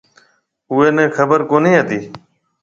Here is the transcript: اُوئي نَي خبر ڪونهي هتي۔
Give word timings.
اُوئي 0.71 0.89
نَي 0.95 1.05
خبر 1.17 1.39
ڪونهي 1.49 1.73
هتي۔ 1.79 1.99